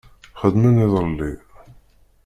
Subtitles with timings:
[0.41, 1.31] Xedmen iḍelli